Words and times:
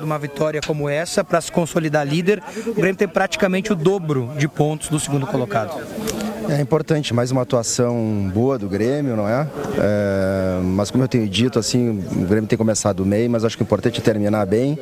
Uma 0.00 0.18
vitória 0.18 0.60
como 0.64 0.88
essa, 0.88 1.24
para 1.24 1.40
se 1.40 1.50
consolidar 1.50 2.06
líder, 2.06 2.42
o 2.66 2.74
Grêmio 2.74 2.96
tem 2.96 3.08
praticamente 3.08 3.72
o 3.72 3.76
dobro 3.76 4.32
de 4.36 4.48
pontos 4.48 4.88
do 4.88 4.98
segundo 4.98 5.26
colocado. 5.26 5.80
É 6.48 6.62
importante, 6.62 7.12
mais 7.12 7.30
uma 7.30 7.42
atuação 7.42 8.30
boa 8.32 8.58
do 8.58 8.70
Grêmio, 8.70 9.14
não 9.14 9.28
é? 9.28 9.46
é? 9.76 10.60
mas 10.62 10.90
como 10.90 11.04
eu 11.04 11.08
tenho 11.08 11.28
dito, 11.28 11.58
assim, 11.58 12.02
o 12.10 12.24
Grêmio 12.24 12.48
tem 12.48 12.56
começado 12.56 13.04
bem, 13.04 13.28
mas 13.28 13.44
acho 13.44 13.54
que 13.54 13.62
é 13.62 13.66
importante 13.66 14.00
terminar 14.00 14.46
bem. 14.46 14.78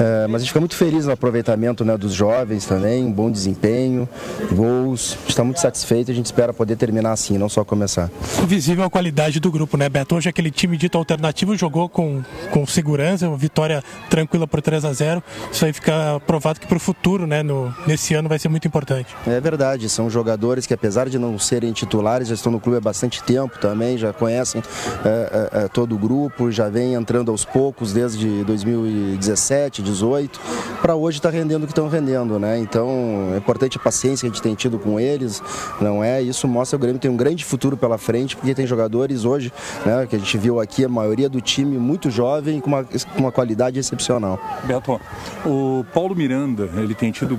É, 0.00 0.26
mas 0.26 0.36
a 0.36 0.38
gente 0.40 0.48
fica 0.48 0.58
muito 0.58 0.74
feliz 0.74 1.06
no 1.06 1.12
aproveitamento 1.12 1.84
né, 1.84 1.96
dos 1.96 2.12
jovens 2.12 2.66
também, 2.66 3.04
um 3.04 3.12
bom 3.12 3.30
desempenho, 3.30 4.08
gols. 4.52 5.12
A 5.12 5.20
gente 5.20 5.28
está 5.28 5.44
muito 5.44 5.60
satisfeito, 5.60 6.10
a 6.10 6.14
gente 6.14 6.26
espera 6.26 6.52
poder 6.52 6.74
terminar 6.74 7.12
assim, 7.12 7.38
não 7.38 7.48
só 7.48 7.64
começar. 7.64 8.10
Visível 8.48 8.82
a 8.82 8.90
qualidade 8.90 9.38
do 9.38 9.52
grupo, 9.52 9.76
né, 9.76 9.88
Beto? 9.88 10.16
Hoje 10.16 10.28
aquele 10.28 10.50
time 10.50 10.76
dito 10.76 10.98
alternativo 10.98 11.56
jogou 11.56 11.88
com, 11.88 12.20
com 12.50 12.66
segurança, 12.66 13.28
uma 13.28 13.36
vitória 13.36 13.80
tranquila 14.10 14.48
por 14.48 14.60
3 14.60 14.84
a 14.84 14.92
0 14.92 15.22
Isso 15.52 15.64
aí 15.64 15.72
fica 15.72 16.20
provado 16.26 16.58
que 16.58 16.66
para 16.66 16.76
o 16.76 16.80
futuro, 16.80 17.28
né, 17.28 17.44
no, 17.44 17.72
nesse 17.86 18.12
ano 18.14 18.28
vai 18.28 18.40
ser 18.40 18.48
muito 18.48 18.66
importante. 18.66 19.14
É 19.24 19.40
verdade, 19.40 19.88
são 19.88 20.10
jogadores 20.10 20.66
que 20.66 20.74
apesar 20.74 20.95
apesar 20.96 21.10
de 21.10 21.18
não 21.18 21.38
serem 21.38 21.74
titulares, 21.74 22.28
já 22.28 22.34
estão 22.34 22.50
no 22.50 22.58
clube 22.58 22.78
há 22.78 22.80
bastante 22.80 23.22
tempo 23.22 23.58
também, 23.58 23.98
já 23.98 24.14
conhecem 24.14 24.62
é, 25.04 25.50
é, 25.52 25.64
é 25.64 25.68
todo 25.68 25.94
o 25.94 25.98
grupo, 25.98 26.50
já 26.50 26.70
vem 26.70 26.94
entrando 26.94 27.30
aos 27.30 27.44
poucos 27.44 27.92
desde 27.92 28.42
2017, 28.44 29.82
2018, 29.82 30.40
para 30.80 30.94
hoje 30.94 31.18
está 31.18 31.28
rendendo 31.28 31.64
o 31.64 31.66
que 31.66 31.72
estão 31.72 31.86
rendendo, 31.88 32.38
né? 32.38 32.58
Então 32.58 32.88
é 33.34 33.36
importante 33.36 33.76
a 33.76 33.80
paciência 33.80 34.22
que 34.22 34.26
a 34.26 34.34
gente 34.34 34.42
tem 34.42 34.54
tido 34.54 34.78
com 34.78 34.98
eles, 34.98 35.42
não 35.82 36.02
é? 36.02 36.22
Isso 36.22 36.48
mostra 36.48 36.78
que 36.78 36.82
o 36.82 36.86
Grêmio 36.86 37.00
tem 37.00 37.10
um 37.10 37.16
grande 37.16 37.44
futuro 37.44 37.76
pela 37.76 37.98
frente, 37.98 38.34
porque 38.34 38.54
tem 38.54 38.66
jogadores 38.66 39.26
hoje, 39.26 39.52
né, 39.84 40.06
que 40.08 40.16
a 40.16 40.18
gente 40.18 40.38
viu 40.38 40.60
aqui, 40.60 40.82
a 40.82 40.88
maioria 40.88 41.28
do 41.28 41.42
time 41.42 41.76
muito 41.76 42.10
jovem, 42.10 42.58
com 42.58 42.68
uma, 42.68 42.84
com 42.84 43.18
uma 43.18 43.32
qualidade 43.32 43.78
excepcional. 43.78 44.40
Beto, 44.64 44.98
o 45.44 45.84
Paulo 45.92 46.16
Miranda, 46.16 46.70
ele 46.76 46.94
tem 46.94 47.12
tido 47.12 47.38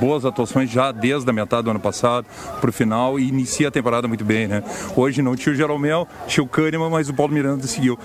boas 0.00 0.24
atuações 0.24 0.70
já 0.70 0.90
desde 0.90 1.28
a 1.28 1.32
metade 1.32 1.64
do 1.64 1.70
ano 1.70 1.80
passado 1.80 2.26
para 2.60 2.70
o 2.70 2.72
final 2.72 2.93
e 3.18 3.28
inicia 3.28 3.68
a 3.68 3.70
temporada 3.70 4.06
muito 4.08 4.24
bem, 4.24 4.46
né? 4.46 4.62
Hoje 4.96 5.22
não 5.22 5.36
tinha 5.36 5.52
o 5.52 5.56
Jeromel, 5.56 6.06
tinha 6.26 6.42
o 6.42 6.48
Kahneman, 6.48 6.90
mas 6.90 7.08
o 7.08 7.14
Paulo 7.14 7.32
Miranda 7.32 7.66
seguiu. 7.66 7.98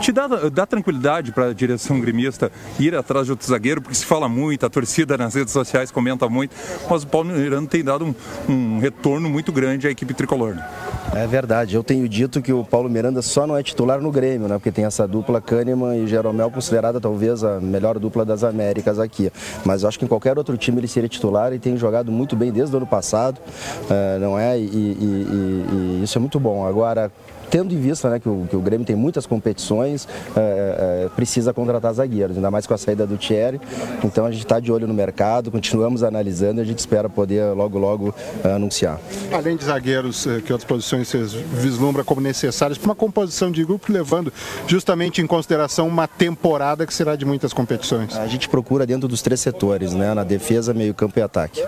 Te 0.00 0.12
dá, 0.12 0.26
dá 0.26 0.64
tranquilidade 0.66 1.30
para 1.30 1.48
a 1.48 1.52
direção 1.52 2.00
gremista 2.00 2.50
ir 2.78 2.94
atrás 2.94 3.26
de 3.26 3.32
outro 3.32 3.46
zagueiro, 3.46 3.82
porque 3.82 3.94
se 3.94 4.06
fala 4.06 4.28
muito, 4.28 4.64
a 4.64 4.70
torcida 4.70 5.16
nas 5.18 5.34
redes 5.34 5.52
sociais 5.52 5.90
comenta 5.90 6.28
muito, 6.28 6.54
mas 6.88 7.02
o 7.02 7.06
Paulo 7.06 7.28
Miranda 7.28 7.68
tem 7.68 7.84
dado 7.84 8.06
um, 8.06 8.14
um 8.48 8.78
retorno 8.78 9.28
muito 9.28 9.52
grande 9.52 9.86
à 9.86 9.90
equipe 9.90 10.14
tricolor. 10.14 10.54
Né? 10.54 10.66
É 11.12 11.26
verdade, 11.26 11.74
eu 11.74 11.82
tenho 11.82 12.08
dito 12.08 12.40
que 12.40 12.52
o 12.52 12.64
Paulo 12.64 12.88
Miranda 12.88 13.20
só 13.20 13.44
não 13.44 13.56
é 13.56 13.64
titular 13.64 14.00
no 14.00 14.12
Grêmio, 14.12 14.46
né? 14.46 14.54
Porque 14.54 14.70
tem 14.70 14.84
essa 14.84 15.08
dupla 15.08 15.40
Kahneman 15.40 15.96
e 15.96 16.06
Jeromel, 16.06 16.50
considerada 16.52 17.00
talvez 17.00 17.42
a 17.42 17.60
melhor 17.60 17.98
dupla 17.98 18.24
das 18.24 18.44
Américas 18.44 18.96
aqui. 18.98 19.30
Mas 19.64 19.82
eu 19.82 19.88
acho 19.88 19.98
que 19.98 20.04
em 20.04 20.08
qualquer 20.08 20.38
outro 20.38 20.56
time 20.56 20.78
ele 20.78 20.86
seria 20.86 21.08
titular 21.08 21.52
e 21.52 21.58
tem 21.58 21.76
jogado 21.76 22.12
muito 22.12 22.36
bem 22.36 22.52
desde 22.52 22.76
o 22.76 22.78
ano 22.78 22.86
passado, 22.86 23.38
uh, 23.38 24.20
não 24.20 24.38
é? 24.38 24.56
E, 24.56 24.62
e, 24.62 24.66
e, 24.68 26.00
e 26.00 26.04
isso 26.04 26.16
é 26.16 26.20
muito 26.20 26.38
bom. 26.38 26.64
Agora, 26.64 27.10
tendo 27.50 27.74
em 27.74 27.80
vista 27.80 28.08
né, 28.08 28.18
que, 28.18 28.28
o, 28.28 28.46
que 28.48 28.56
o 28.56 28.60
Grêmio 28.60 28.86
tem 28.86 28.96
muitas 28.96 29.26
competições, 29.26 30.06
é, 30.36 31.04
é, 31.06 31.08
precisa 31.14 31.52
contratar 31.52 31.92
zagueiros, 31.92 32.36
ainda 32.36 32.50
mais 32.50 32.66
com 32.66 32.74
a 32.74 32.78
saída 32.78 33.06
do 33.06 33.16
Thierry. 33.16 33.60
Então 34.04 34.24
a 34.24 34.30
gente 34.30 34.44
está 34.44 34.60
de 34.60 34.70
olho 34.70 34.86
no 34.86 34.94
mercado, 34.94 35.50
continuamos 35.50 36.02
analisando 36.02 36.60
e 36.60 36.62
a 36.62 36.64
gente 36.64 36.78
espera 36.78 37.08
poder 37.08 37.52
logo, 37.54 37.78
logo 37.78 38.14
é, 38.44 38.52
anunciar. 38.52 39.00
Além 39.32 39.56
de 39.56 39.64
zagueiros, 39.64 40.26
é, 40.26 40.40
que 40.40 40.52
outras 40.52 40.68
posições 40.68 41.08
você 41.08 41.18
vislumbra 41.52 42.04
como 42.04 42.20
necessárias 42.20 42.78
para 42.78 42.88
uma 42.88 42.94
composição 42.94 43.50
de 43.50 43.64
grupo, 43.64 43.92
levando 43.92 44.32
justamente 44.66 45.20
em 45.20 45.26
consideração 45.26 45.88
uma 45.88 46.06
temporada 46.06 46.86
que 46.86 46.94
será 46.94 47.16
de 47.16 47.24
muitas 47.24 47.52
competições? 47.52 48.16
A 48.16 48.26
gente 48.26 48.48
procura 48.48 48.86
dentro 48.86 49.08
dos 49.08 49.22
três 49.22 49.40
setores, 49.40 49.92
né, 49.92 50.14
na 50.14 50.24
defesa, 50.24 50.72
meio 50.72 50.94
campo 50.94 51.18
e 51.18 51.22
ataque. 51.22 51.62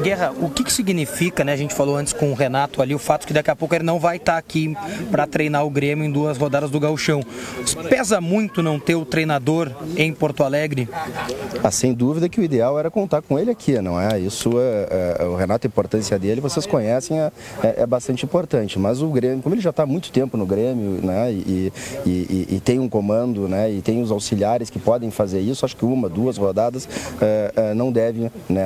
Guerra, 0.00 0.32
o 0.40 0.48
que, 0.48 0.64
que 0.64 0.72
significa, 0.72 1.44
né? 1.44 1.52
A 1.52 1.56
gente 1.56 1.74
falou 1.74 1.96
antes 1.96 2.12
com 2.12 2.30
o 2.30 2.34
Renato 2.34 2.80
ali, 2.80 2.94
o 2.94 2.98
fato 2.98 3.26
que 3.26 3.32
daqui 3.32 3.50
a 3.50 3.56
pouco 3.56 3.74
ele 3.74 3.84
não 3.84 3.98
vai 3.98 4.16
estar 4.16 4.36
aqui 4.36 4.74
para 5.10 5.26
treinar 5.26 5.64
o 5.64 5.70
Grêmio 5.70 6.04
em 6.04 6.10
duas 6.10 6.38
rodadas 6.38 6.70
do 6.70 6.80
Gauchão. 6.80 7.22
Pesa 7.88 8.20
muito 8.20 8.62
não 8.62 8.78
ter 8.78 8.94
o 8.94 9.04
treinador 9.04 9.70
em 9.96 10.12
Porto 10.12 10.44
Alegre? 10.44 10.88
Ah, 11.62 11.70
sem 11.70 11.92
dúvida 11.92 12.28
que 12.28 12.40
o 12.40 12.44
ideal 12.44 12.78
era 12.78 12.90
contar 12.90 13.22
com 13.22 13.38
ele 13.38 13.50
aqui, 13.50 13.80
não 13.80 14.00
é? 14.00 14.18
Isso 14.18 14.52
é, 14.56 15.18
é 15.20 15.24
o 15.24 15.36
Renato, 15.36 15.66
a 15.66 15.68
importância 15.68 16.18
dele, 16.18 16.40
vocês 16.40 16.66
conhecem, 16.66 17.20
é, 17.20 17.32
é, 17.62 17.82
é 17.82 17.86
bastante 17.86 18.24
importante. 18.24 18.78
Mas 18.78 19.02
o 19.02 19.08
Grêmio, 19.08 19.42
como 19.42 19.54
ele 19.54 19.62
já 19.62 19.70
está 19.70 19.82
há 19.82 19.86
muito 19.86 20.10
tempo 20.10 20.36
no 20.36 20.46
Grêmio, 20.46 21.00
né? 21.02 21.32
E, 21.32 21.72
e, 22.06 22.10
e, 22.10 22.46
e, 22.56 22.60
tem 22.60 22.78
um 22.78 22.88
comando, 22.88 23.48
né? 23.48 23.70
E 23.70 23.80
tem 23.80 24.02
os 24.02 24.10
auxiliares 24.10 24.70
que 24.70 24.78
podem 24.78 25.10
fazer 25.10 25.40
isso, 25.40 25.64
acho 25.64 25.76
que 25.76 25.84
uma, 25.84 26.08
duas 26.08 26.36
rodadas 26.36 26.88
é, 27.20 27.52
é, 27.54 27.74
não 27.74 27.92
devem 27.92 28.30
né, 28.48 28.64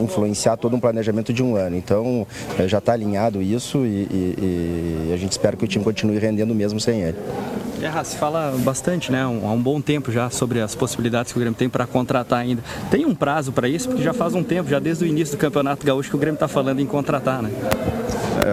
influenciar 0.00 0.56
todo 0.66 0.74
um 0.74 0.80
planejamento 0.80 1.32
de 1.32 1.44
um 1.44 1.54
ano. 1.54 1.76
Então 1.76 2.26
eh, 2.58 2.66
já 2.66 2.78
está 2.78 2.92
alinhado 2.92 3.40
isso 3.40 3.86
e, 3.86 4.02
e, 4.10 5.08
e, 5.10 5.12
a 5.14 5.16
gente 5.16 5.30
espera 5.30 5.56
que 5.56 5.64
o 5.64 5.68
time 5.68 5.84
continue 5.84 6.18
rendendo 6.18 6.52
mesmo 6.52 6.80
sem 6.80 7.02
ele. 7.02 7.16
Guerra, 7.78 8.02
se 8.02 8.16
fala 8.16 8.52
bastante, 8.58 9.12
né, 9.12 9.22
há 9.22 9.28
um 9.28 9.62
bom 9.62 9.80
tempo 9.80 10.10
já 10.10 10.28
sobre 10.28 10.60
as 10.60 10.74
possibilidades 10.74 11.30
que 11.30 11.38
o 11.38 11.40
Grêmio 11.40 11.56
tem 11.56 11.68
para 11.68 11.86
contratar 11.86 12.40
ainda. 12.40 12.64
Tem 12.90 13.04
um 13.04 13.14
prazo 13.14 13.52
para 13.52 13.68
isso? 13.68 13.88
Porque 13.88 14.02
já 14.02 14.12
faz 14.12 14.34
um 14.34 14.42
tempo, 14.42 14.68
já 14.68 14.80
desde 14.80 15.04
o 15.04 15.06
início 15.06 15.36
do 15.36 15.40
Campeonato 15.40 15.86
Gaúcho, 15.86 16.10
que 16.10 16.16
o 16.16 16.18
Grêmio 16.18 16.36
está 16.36 16.48
falando 16.48 16.80
em 16.80 16.86
contratar, 16.86 17.42
né? 17.42 17.50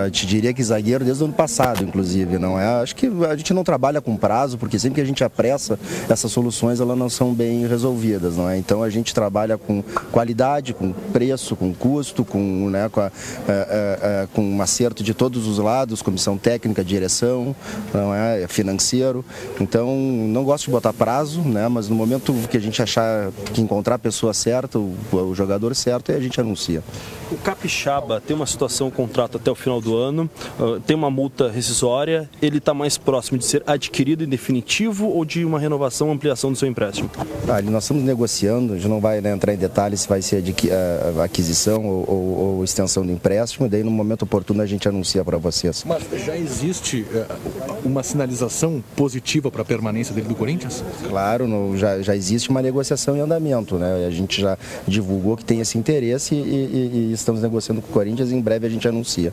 Eu 0.06 0.12
te 0.12 0.26
diria 0.26 0.54
que 0.54 0.64
zagueiro 0.64 1.04
desde 1.04 1.24
o 1.24 1.26
ano 1.26 1.34
passado, 1.34 1.84
inclusive, 1.84 2.38
não 2.38 2.60
é? 2.60 2.82
Acho 2.82 2.96
que 2.96 3.08
a 3.30 3.36
gente 3.36 3.54
não 3.54 3.64
trabalha 3.64 4.02
com 4.02 4.16
prazo, 4.16 4.58
porque 4.58 4.80
sempre 4.80 4.96
que 4.96 5.02
a 5.02 5.06
gente 5.06 5.24
apressa, 5.24 5.80
essas 6.10 6.32
soluções 6.32 6.80
elas 6.80 6.98
não 6.98 7.10
são 7.10 7.34
bem 7.34 7.68
resolvidas, 7.68 8.38
não 8.38 8.50
é? 8.50 8.58
Então 8.58 8.84
a 8.84 8.90
gente 8.90 9.14
trabalha 9.14 9.58
com 9.58 9.84
qualidade, 10.12 10.74
com 10.74 10.92
preço, 10.92 11.56
com 11.56 11.74
custo, 11.74 12.24
com, 12.24 12.70
né, 12.70 12.90
com, 12.90 13.02
a, 13.02 13.12
é, 13.48 14.00
é, 14.02 14.28
com 14.34 14.44
um 14.44 14.62
acerto 14.62 15.04
de 15.04 15.14
todos 15.14 15.48
os 15.48 15.58
lados, 15.58 16.02
comissão 16.02 16.38
técnica, 16.38 16.84
direção, 16.84 17.56
não 17.94 18.14
é? 18.14 18.48
Financeiro. 18.48 19.24
Então 19.60 19.96
não 19.96 20.44
gosto 20.44 20.66
de 20.66 20.72
botar 20.72 20.94
prazo, 20.94 21.42
né? 21.42 21.68
Mas 21.68 21.90
no 21.90 21.96
momento 21.96 22.34
que 22.50 22.58
a 22.58 22.62
gente 22.62 22.82
achar 22.82 23.32
que 23.54 23.62
encontrar 23.62 23.96
a 23.96 24.00
pessoa 24.00 24.34
certa, 24.34 24.80
o, 24.80 24.96
o 25.12 25.36
jogador 25.36 25.76
certo, 25.76 26.12
a 26.12 26.20
gente 26.20 26.40
anuncia. 26.40 26.84
O 27.32 27.38
Capixaba 27.38 28.22
tem 28.22 28.36
uma 28.36 28.46
situação, 28.46 28.88
um 28.88 28.92
contrato 28.92 29.38
até 29.38 29.50
o 29.50 29.56
final 29.56 29.73
do 29.82 29.96
ano, 29.96 30.30
uh, 30.60 30.80
tem 30.80 30.96
uma 30.96 31.10
multa 31.10 31.50
rescisória, 31.50 32.30
ele 32.42 32.58
está 32.58 32.74
mais 32.74 32.98
próximo 32.98 33.38
de 33.38 33.46
ser 33.46 33.64
adquirido 33.66 34.24
em 34.24 34.28
definitivo 34.28 35.08
ou 35.08 35.24
de 35.24 35.46
uma 35.46 35.60
renovação, 35.60 36.12
ampliação 36.12 36.52
do 36.52 36.58
seu 36.58 36.68
empréstimo? 36.68 37.10
Ah, 37.48 37.62
nós 37.62 37.84
estamos 37.84 38.04
negociando, 38.04 38.74
a 38.74 38.76
gente 38.76 38.88
não 38.88 39.00
vai 39.00 39.22
né, 39.22 39.32
entrar 39.32 39.54
em 39.54 39.58
detalhes 39.58 40.02
se 40.02 40.10
vai 40.10 40.22
ser 40.22 40.42
uh, 40.42 41.22
aquisição 41.22 41.86
ou, 41.86 42.10
ou, 42.10 42.38
ou, 42.58 42.64
extensão 42.64 43.06
do 43.06 43.12
empréstimo, 43.12 43.70
daí 43.70 43.84
no 43.84 43.92
momento 43.92 44.24
oportuno 44.24 44.62
a 44.62 44.66
gente 44.66 44.88
anuncia 44.88 45.24
para 45.24 45.38
vocês. 45.38 45.84
Mas 45.86 46.04
já 46.26 46.38
existe 46.38 47.02
uh, 47.02 47.88
uma 47.88 48.04
sinalização 48.04 48.84
positiva 48.96 49.50
para 49.52 49.62
a 49.62 49.66
permanência 49.66 50.14
dele 50.14 50.28
do 50.28 50.36
Corinthians? 50.36 50.84
Claro, 51.08 51.48
no, 51.48 51.78
já, 51.78 52.02
já 52.02 52.16
existe 52.16 52.50
uma 52.50 52.62
negociação 52.62 53.16
em 53.16 53.20
andamento, 53.20 53.78
né? 53.78 54.06
A 54.08 54.12
gente 54.12 54.42
já 54.42 54.58
divulgou 54.88 55.38
que 55.38 55.46
tem 55.46 55.60
esse 55.60 55.78
interesse 55.78 56.36
e, 56.36 56.38
e, 56.38 57.10
e 57.10 57.14
estamos 57.14 57.42
negociando 57.42 57.82
com 57.82 57.90
o 57.90 57.92
Corinthians 57.94 58.32
e 58.32 58.36
em 58.36 58.42
breve 58.42 58.68
a 58.68 58.70
gente 58.70 58.88
anuncia. 58.88 59.32